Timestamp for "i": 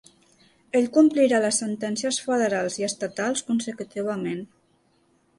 2.83-2.85